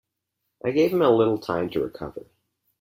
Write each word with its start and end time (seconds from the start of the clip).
I 0.65 0.71
gave 0.71 0.91
him 0.93 1.03
a 1.03 1.11
little 1.15 1.37
time 1.37 1.69
to 1.69 1.79
recover. 1.81 2.25